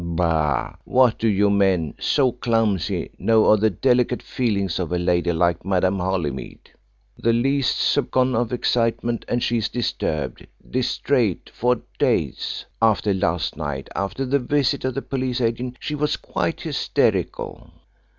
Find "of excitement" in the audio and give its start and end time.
8.35-9.25